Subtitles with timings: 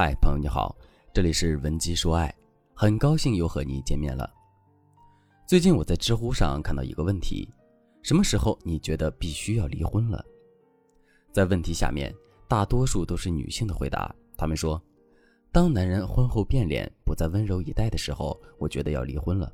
[0.00, 0.76] 嗨，朋友你好，
[1.12, 2.32] 这里是文姬说爱，
[2.72, 4.32] 很高兴又和你见面了。
[5.44, 7.52] 最近我在知乎上看到一个问题：
[8.00, 10.24] 什么时候你觉得必须要离婚了？
[11.32, 12.14] 在问题下面，
[12.46, 14.14] 大多数都是女性的回答。
[14.36, 14.80] 她们说
[15.50, 19.52] ：“当男人婚后变脸，不再温柔以待的时候，我觉得要离婚了。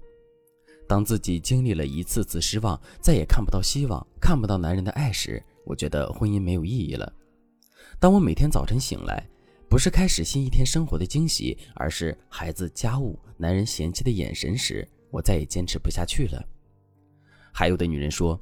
[0.87, 7.11] 当自己经历了一次次失望，再也看不到希望，看不到男人的爱时，我觉得婚姻没有意义了。
[7.99, 9.27] 当我每天早晨醒来。”
[9.75, 16.41] 不是开始新一天生活的惊喜，而是孩子、家务、男人嫌弃的眼神时，我再也坚持不下去了。
[17.53, 18.41] 还有的女人说，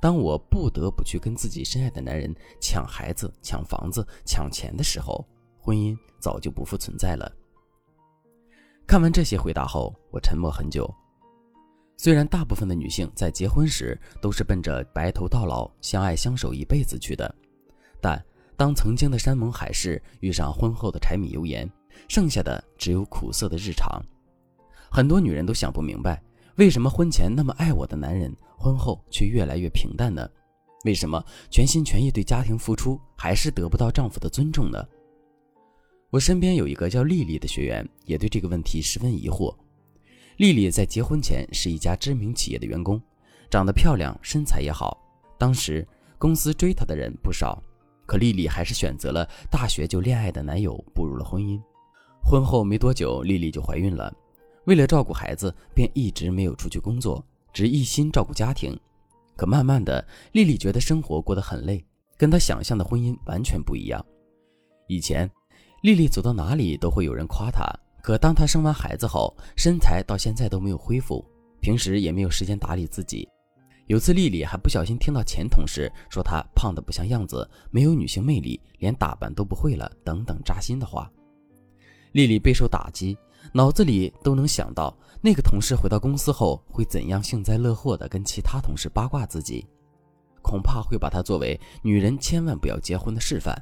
[0.00, 5.22] 当我不得不去跟自己深爱的男人抢孩子、抢房子、抢钱的时候，
[5.58, 7.30] 婚姻早就不复存在了。
[8.86, 10.90] 看完这些回答后，我沉默很久。
[11.98, 17.34] 虽然大部分的女性在结婚时都是奔着白头到老、相爱相守一辈子去的，
[18.00, 18.24] 但。
[18.56, 21.68] 当曾经的山盟海誓遇上婚后的柴米油盐，
[22.08, 24.02] 剩下的只有苦涩的日常。
[24.90, 26.22] 很多女人都想不明白，
[26.56, 30.28] 为什么婚前那么爱我的男人，婚后却越来越平淡呢？
[30.84, 34.84] 为什么全心全意对家庭付出，还是得不到丈夫的尊重呢？
[36.10, 39.56] 我身边有一个叫丽丽的学员，也对这个问题十分疑惑。
[40.36, 43.00] 丽丽在结婚前是一家知名企业的员工，
[43.48, 44.98] 长得漂亮，身材也好，
[45.38, 45.86] 当时
[46.18, 47.62] 公司追她的人不少。
[48.06, 51.60] 可丽丽还是选择了大学就恋爱的男友，步入了婚姻。
[52.24, 54.12] 婚后没多久，丽丽就怀孕了。
[54.64, 58.78] 为了照顾孩子，便一直没有出去工作，只一心照顾家庭。
[59.34, 61.84] 可慢慢的，丽丽觉得生活过得很累，
[62.16, 64.04] 跟她想象的婚姻完全不一样。
[64.86, 65.28] 以前，
[65.82, 67.64] 丽丽走到哪里都会有人夸她，
[68.02, 71.24] 可当她生完孩子后，身材到现在都没有恢复，
[71.60, 73.28] 平时也没有时间打理自己。
[73.86, 81.10] 有次，丽丽还不小心听到前同事说她胖得不像样子，没有女性魅力，连打扮都不会了，等等扎心的话。
[82.12, 83.16] 丽丽备受打击，
[83.52, 89.66] 脑子里都能想到那个同事回到公司后会怎样幸灾乐祸地跟其他同事八卦自己，
[90.42, 93.60] 恐怕会把她作为女人千万不要结婚的示范。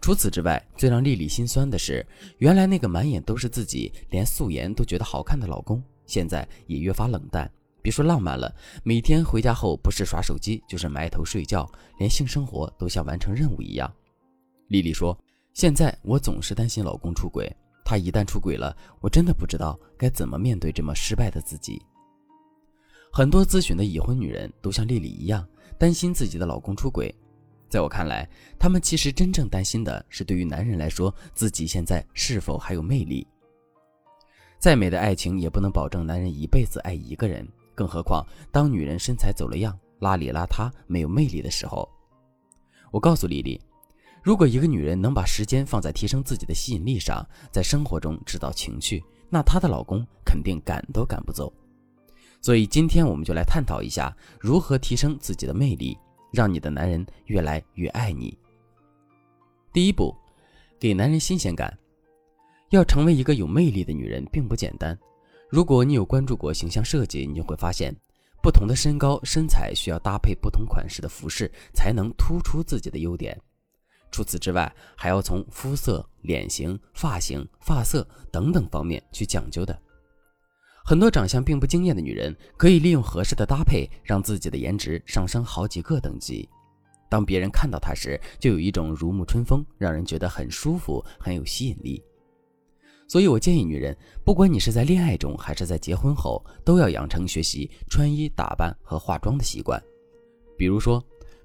[0.00, 2.04] 除此之外，最让丽丽心酸的是，
[2.38, 7.50] 原来那个满眼都是自己，连素颜都觉得好看的老公，现在也越发冷淡。
[7.82, 8.54] 别说浪漫了，
[8.84, 13.92] 每天回家后不是耍手机就是埋头睡觉，连性生活都像完成任务一样。
[14.68, 15.18] 丽丽说
[15.52, 17.54] ：“现在我总是担心老公出轨，
[17.84, 21.82] 他一旦出轨了，我真的不知道该怎么面对这么失败的自己。”
[23.12, 27.14] 很多咨询的已婚女人都像丽丽一样，担心自己的老公出轨。
[27.68, 28.28] 在我看来，
[28.58, 33.26] 她们其实真正担心的是，对于男人来说，自己现在是否还有魅力？
[34.58, 37.46] 再美的爱情也不能保证男人一辈子爱一个人。
[37.74, 41.88] 更何况，当女人身材走了样、邋里邋遢、没有魅力的时候，
[42.90, 43.60] 我告诉丽丽，
[44.22, 51.52] 如果一个女人能把时间放在提升自己的吸引力上，在生活中制造情趣，那她的老公肯定赶都赶不走。
[52.40, 55.96] 所以，今天我们就来探讨一下如何提升自己的魅力，
[56.32, 58.36] 让你的男人越来越爱你。
[59.72, 60.14] 第一步，
[60.78, 61.72] 给男人新鲜感。
[62.70, 64.98] 要成为一个有魅力的女人，并不简单。
[65.52, 67.94] 如果你有关注过形象设计，你就会发现，
[68.42, 73.38] 不同的身高、身材需要搭配不同款式的服饰，才能突出自己的优点。
[74.10, 79.78] 除此之外，还要从肤色、脸型、发型、发色等等方面去讲究的。
[80.86, 86.48] 很多长相并不惊艳的女人，可以利用合适的搭配，让自己的颜值上升好几个等级。
[87.10, 92.02] 当别人看到她时，就有一种如沐春风，让人觉得很舒服，很有吸引力。
[93.12, 99.78] 所以，我建议女人，不管你是在恋爱中还是在结婚后，都要养成学习穿衣打扮和化妆的习惯。
[100.56, 100.98] 比如说，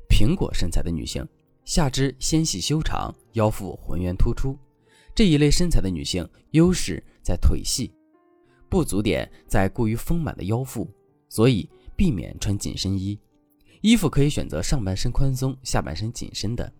[0.09, 1.27] 苹果身材的女性，
[1.65, 4.57] 下肢纤细修长，腰腹浑圆突出，
[5.13, 7.91] 这一类身材的女性，优势在腿细，
[8.69, 10.89] 不足点在过于丰满的腰腹，
[11.27, 13.19] 所以避免穿紧身衣。
[13.81, 16.71] 衣服可以选择上半身宽松、下半身紧身的。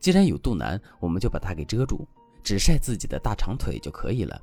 [0.00, 2.04] 既然有肚腩，我们就把它给遮住。
[2.44, 4.40] 只晒自己的大长腿就可以了，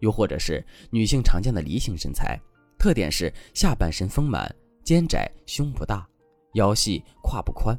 [0.00, 2.38] 又或者是女性常见的梨形身材，
[2.76, 6.06] 特点是下半身丰满，肩窄，胸不大，
[6.54, 7.78] 腰细，胯不宽，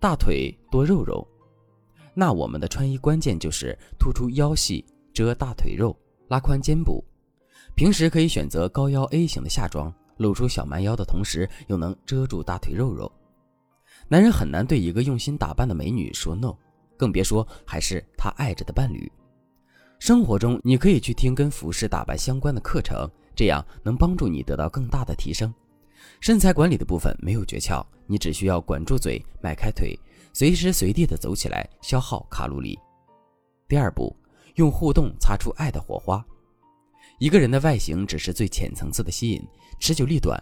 [0.00, 1.24] 大腿多肉肉。
[2.14, 4.82] 那我们的穿衣关键就是突出腰细，
[5.12, 5.94] 遮大腿肉，
[6.28, 7.04] 拉宽肩部。
[7.74, 13.12] 平时可以选择高腰 A 型的下装，露出小蛮腰的同时，又能遮住大腿肉肉。
[14.08, 16.56] 男人很难对一个用心打扮的美女说 no。
[16.96, 19.10] 更别说还是他爱着的伴侣。
[19.98, 25.52] 生活中，你可以去听跟服饰打扮相关的课程，这样能帮助你得到更大的提升。
[26.20, 29.98] 身材管理的部分没有诀窍，你只需要管住嘴，迈开腿，
[30.32, 32.78] 随时随地的走起来，消耗卡路里。
[33.68, 34.14] 第二步，
[34.56, 36.24] 用互动擦出爱的火花。
[37.18, 39.42] 一个人的外形只是最浅层次的吸引，
[39.80, 40.38] 持久力短。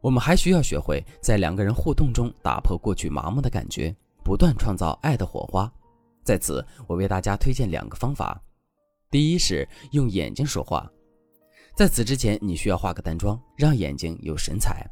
[0.00, 5.72] 我们还需要学会在两个人互动中打破过去麻木的感觉，不断创造爱的火花。
[6.24, 8.40] 在此，我为大家推荐两个方法。
[9.10, 10.90] 第一是用眼睛说话。
[11.74, 14.86] 在此之前，你需要化个淡妆，让眼睛有神采；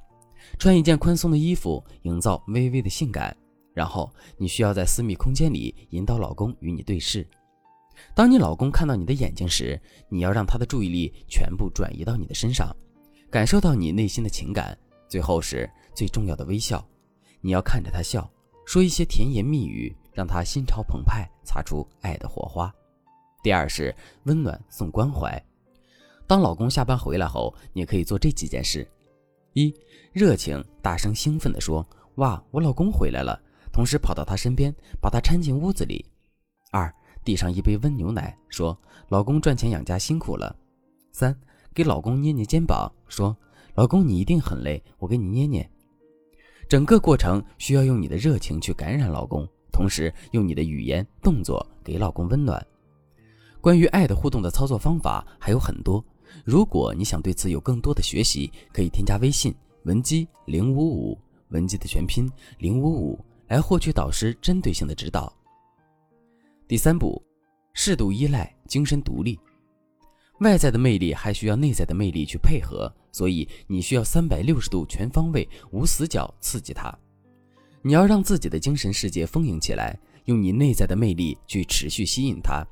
[0.58, 3.36] 穿一件宽松的衣服，营造微微的性感。
[3.72, 7.26] 然后，你需要在私密空间里引导老公与你对视。
[8.14, 12.74] 当你老公看到你的眼睛时，你要让他的注意力全部转移到你的身上，
[13.30, 14.76] 感受到你内心的情感。
[15.08, 16.84] 最后是最重要的微笑，
[17.40, 18.28] 你要看着他笑，
[18.70, 22.72] 说一些甜言蜜语，让他心潮澎湃，擦出爱的火花。
[23.42, 23.92] 第二是
[24.26, 25.44] 温暖送关怀。
[26.24, 28.88] 当老公下班回来后，你可以做这几件事：
[29.54, 29.74] 一、
[30.12, 31.84] 热情大声兴奋地说
[32.22, 33.42] ：“哇，我老公回来了！”
[33.74, 34.72] 同时跑到他身边，
[35.02, 36.06] 把他搀进屋子里。
[36.70, 36.94] 二、
[37.24, 38.78] 递上一杯温牛奶，说
[39.10, 40.54] ：“老公赚钱养家辛苦了。”
[41.10, 41.36] 三、
[41.74, 43.36] 给老公捏捏肩膀，说
[43.74, 45.68] ：“老公你一定很累，我给你捏捏。”
[46.70, 52.64] 整个过程需要用你的热情去感染老公，同时用你的语言动作给老公温暖。
[53.60, 56.00] 关于爱的互动的操作方法还有很多，
[56.44, 59.52] 如果你想对此有更多的学习，可以添加微信
[59.82, 61.18] 文姬零五五，
[61.48, 63.18] 文姬的全拼零五五，
[63.48, 65.32] 来获取导师针对性的指导。
[66.68, 67.20] 第三步，
[67.72, 69.36] 适度依赖，精神独立。
[70.40, 76.90] 外在的魅力还需要内在的魅力去配合，所以你需要三百六十度全方位、无死角刺激他。
[77.82, 82.66] 你要让自己的精神世界丰盈起来，用你内在的魅力去持续吸引他。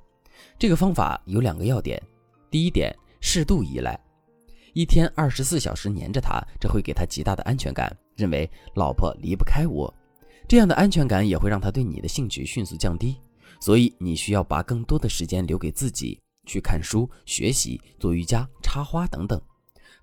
[0.59, 2.03] 这个方法有两个要点：
[2.51, 3.99] 第一点，适度依赖，
[4.73, 9.93] 一天二十四小时黏着他，这会给他极大的安全感，认为老婆离不开我。
[10.47, 13.17] 这样的安全感也会让他对你的兴趣迅速降低。
[13.61, 19.41] 所以你需要把更多的时间留给自己，去看书、学习、做瑜伽、插花等等，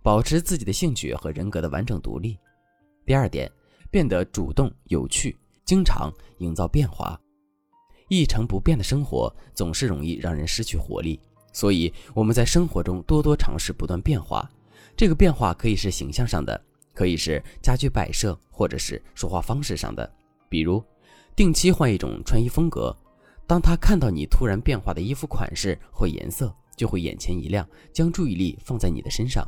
[0.03, 2.38] 保持自己的兴趣和人格的完整独立。
[3.06, 3.51] 第二点，
[3.89, 7.19] 变得主动有趣，经常营造变化。
[8.07, 11.19] 一成不变的生活总是容易让人失去活力，
[11.51, 14.47] 所以我们在生活中多多尝试不断变化。
[14.95, 16.63] 这个变化可以是形象上的，
[16.94, 20.09] 可以是家居摆设，或者是说话方式上的，
[20.47, 20.83] 比如
[21.36, 22.95] 定期换一种穿衣风格。
[23.47, 29.45] 当他看到你突然变化的衣服款式或颜色，就会眼前一亮，将注意力放在你的身上。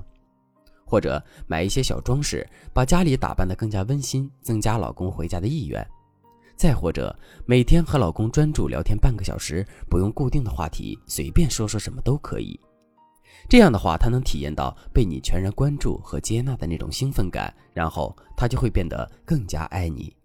[0.85, 5.85] 或者买一些小装饰，把家里打扮得更加温馨，增加老公回家的意愿。
[6.55, 7.13] 再或者
[7.45, 12.59] 每天和老公专注聊天半个小时，不用固定的话题，随便说说什么都可以。
[13.49, 20.15] 这样的话，他能体验到被你全然关注和接纳的那种兴奋感，然后他就会变得更加爱你。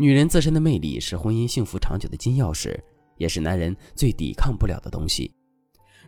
[0.00, 2.74] 女人自身的魅力是婚姻幸福长久的金钥匙，
[3.18, 5.30] 也是男人最抵抗不了的东西。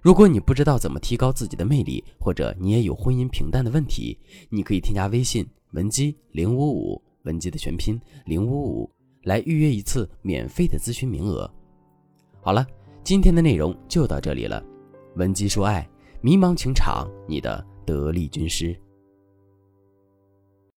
[0.01, 4.19] 如果你不知道怎么提高自己的魅力，或者你也有婚姻平淡的问题，
[4.49, 8.91] 你可以添加微信文姬零五五，文姬的全拼零五五，
[9.25, 11.47] 来预约一次免费的咨询名额。
[12.41, 12.67] 好了，
[13.05, 14.65] 今天的内容就到这里了。
[15.17, 15.87] 文姬说爱，
[16.23, 18.75] 迷茫情场，你的得力军师。